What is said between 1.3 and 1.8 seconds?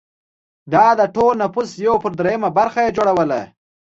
نفوس